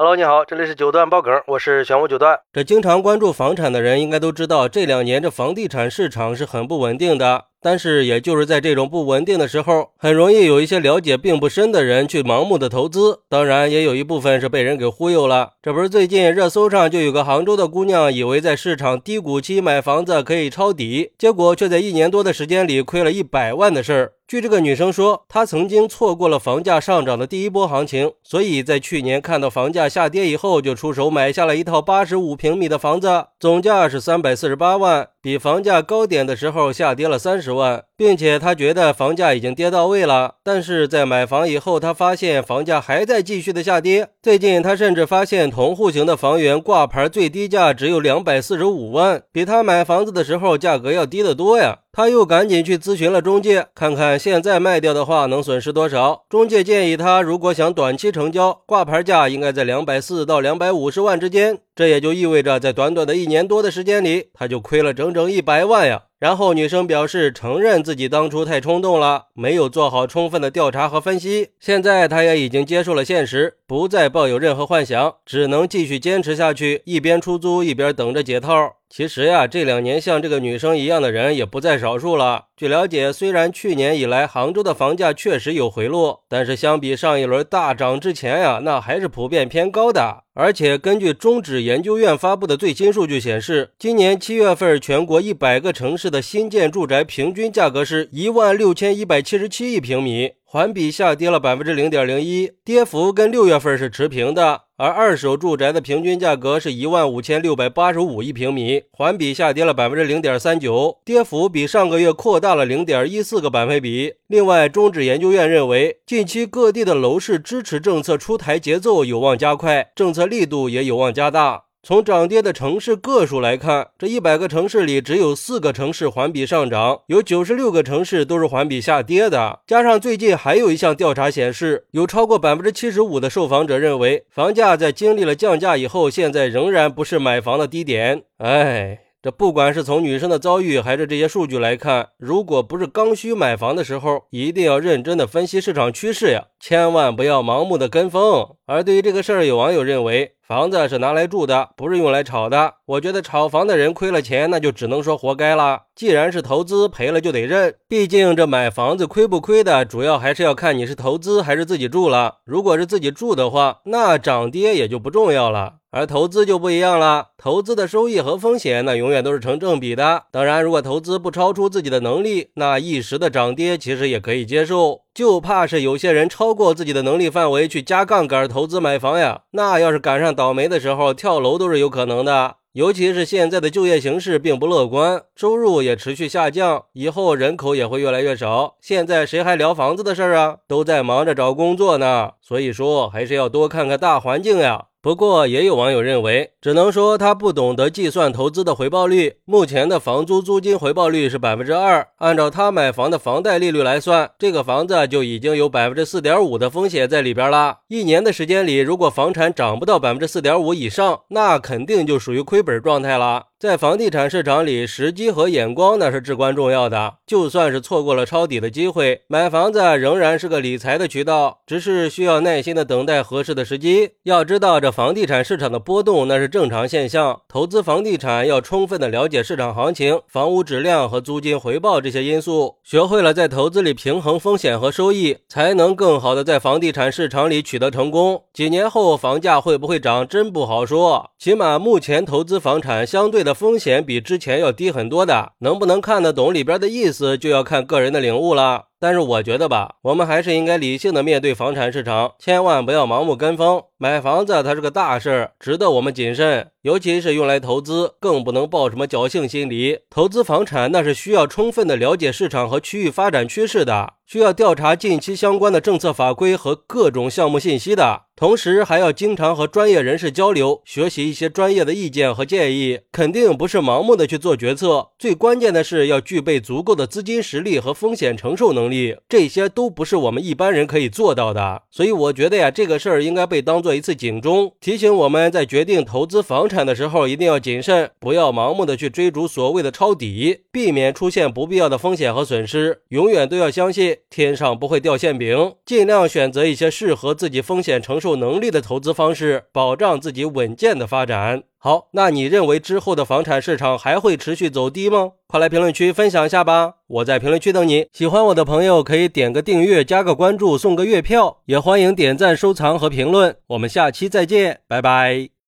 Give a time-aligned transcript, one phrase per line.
[0.00, 2.40] Hello，你好，这里是九段爆梗，我是玄武九段。
[2.54, 7.49] 这经常关注房产的人应该都知道，这两年这房地产市场是很不稳定的。
[7.62, 13.20] 但是，也就是在这种不稳定的时候，很容易有一些了解并不深的人去盲目的投资。
[13.28, 15.50] 当然，也有一部分是被人给忽悠了。
[15.62, 24.12] 这不是最近热搜上就有个杭州的姑娘，以为在市场低谷期买房子可以抄底，结果却在一年多的时间里亏了一百万的事儿。
[24.26, 40.36] 据这个女生说，她曾经错过了房价上涨的第一波行情，所以在去年看到房价下跌以后，就出手买下了一套八十五平米的房子，总价是三百四十八万，比房价高点的时候下跌了三十万，并且他觉得房价已经跌到位了。
[40.42, 44.08] 但是在买房以后，他发现房价还在继续的下跌。
[44.22, 51.80] 最近他甚至发现同户型的房源挂牌最低价只有两百四十五万，比他买房子的时候价格要低得多呀。
[51.92, 56.24] 他又赶紧去咨询了中介，看看现在卖掉的话能损失多少。
[56.30, 61.58] 中介建议他，如果想短期成交，挂牌价应该在两百四到两百五十万之间。
[61.74, 66.04] 这也就意味着，在短短的一年多的时间里，他就亏了整整一百万呀。
[66.20, 71.52] 然后女生表示，承认自己当初太冲动了，没有做好充分的调查和分析。
[71.58, 78.79] 现在她也已经接受了现实，不再抱有任何幻想，只能继续坚持下去，一边出租一边等着解套。
[78.92, 82.46] 其实呀，这两年像这个女生一样的人也不在少数了。
[82.56, 90.24] 据了解，虽然去年以来杭州的房价确实有回落，但是相比上一轮大涨之前呀，那还是普遍偏高的。
[90.34, 100.32] 而且根据中指研究院发布的最新数据显示，今年七月份全国一百个城市的新建住宅平均价格是一万六千一百七十七一平米。
[100.52, 104.62] 环比下跌了百分之零点零一，跌幅跟六月份是持平的。
[104.78, 114.14] 而二手住宅的平均价格是一万五千六百八十五一平米，环比下跌了百分之零点三九，跌幅比上个月扩大了零点一四个百分比。
[114.26, 121.66] 另外，中指研究院认为，近期各地的楼市支持政策出台节奏有望加快，政策力度也有望加大。
[121.82, 129.60] 从涨跌的城市个数来看，这一百个城市里只有四个城市环比上涨，有九十六个城市都是环比下跌的。
[129.66, 138.24] 加上最近还有一项调查显示，有超过百分之七十五的受访者认为，房价在经历了降价以后，现在仍然不是买房的低点。
[138.36, 138.98] 哎。
[139.22, 148.56] 这不管是从女生的遭遇，还是这些数据来看，如果不是刚需买房的时候，一定要认真的分析市场趋势呀，千万不要盲目的跟风。
[148.70, 152.74] 而对于这个事儿，有网友认为，房子是拿来住的，不是用来炒的。
[152.86, 155.86] 我觉得炒房的人亏了钱，那就只能说活该了。
[155.96, 157.74] 既然是投资，赔了就得认。
[157.88, 162.36] 毕竟这买房子亏不亏的，主要还是要看你是投资还是自己住了。
[162.44, 165.78] 如果是自己住的话，那涨跌也就不重要了。
[165.90, 170.22] 而投资就不一样了，投资的收益和风险那永远都是成正比的。
[170.30, 175.00] 当然，如果投资不超出自己的能力，那一时的涨跌其实也可以接受。
[175.12, 182.56] 就怕是有些人超过自己的能力范围去加杠杆投资买房呀，那要是赶上倒霉的时候，跳楼都是有可能的。
[182.72, 188.76] 尤其是现在的就业形势并不乐观，收入也持续下降，以后人口也会越来越少。
[188.80, 190.58] 现在谁还聊房子的事儿啊？
[190.68, 192.30] 都在忙着找工作呢。
[192.40, 194.84] 所以说，还是要多看看大环境呀。
[195.02, 199.36] 不过，也有网友认为，只能说他不懂得计算投资的回报率。
[199.46, 207.78] 目前的房租租金回报率是百分之二，按照他买房的房贷利率来算，这个房子就已经有百分之四点五的风险在里边了。
[207.88, 213.44] 一年的时间里，如果房产涨不到百分之四点五以上，那肯定就属于亏本状态了。
[213.60, 217.16] 在房地产市场里，时机和眼光那是至关重要的。
[217.26, 224.12] 就算是错过了抄底的机会，买房子仍然是个理财的渠道，只是需要耐心的等待合适的时机。
[224.22, 227.42] 要知道，这房地产市场的波动那是正常现象。
[227.46, 238.44] 投资房地产要充分的了解市场行情、房屋质量和租金回报这些因素，学会了在投资里平衡风险和收益，才能更好的在房地产市场里取得成功。
[238.54, 241.28] 几年后房价会不会涨，真不好说。
[241.38, 243.49] 起码目前投资房产相对的。
[243.54, 248.86] 风险比之前要低很多的，能不能看得懂里边的意思，就要看个人的领悟了。
[249.02, 253.82] 但是我觉得吧，我们还是应该理性的面对房产市场，千万不要盲目跟风。
[253.96, 260.00] 买房子它是个大事儿，值得我们谨慎，尤其是用来投资，更不能抱什么侥幸心理。
[260.10, 273.00] 投资房产那是需要充分的了解市场和区域发展趋势的，需要调查近期相关的政策法规和各种项目信息的，同时还要经常和专业人士交流，学习一些专业的意见和建议。
[273.12, 279.14] 肯定不是盲目的去做决策，最关键的是要具备足够的资金实力和风险承受能力。
[279.28, 281.82] 这些都不是我们一般人可以做到的。
[281.90, 293.02] 所以我觉得呀，这个事儿应该被当做一次警钟，提醒我们在决定投资房产的时候一定要谨慎，不要盲目的去追逐所谓的抄底，避免出现不必要的风险和损失。
[293.10, 301.62] 永远都要相信天上不会掉馅饼，尽量选择一些适合自己风险承受有能力的投资方式，保障自己稳健的发展。
[301.76, 305.32] 好，那你认为之后的房产市场还会持续走低吗？
[305.46, 306.94] 快来评论区分享一下吧！
[307.06, 308.06] 我在评论区等你。
[308.12, 313.56] 喜欢我的朋友可以点个订阅、加个关注、送个月票，也欢迎点赞、收藏和评论。
[313.68, 315.50] 我们下期再见，拜拜。